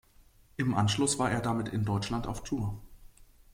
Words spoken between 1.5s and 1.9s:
in